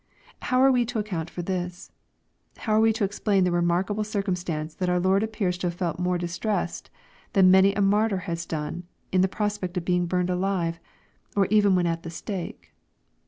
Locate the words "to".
0.85-0.97, 2.91-3.03, 5.59-5.67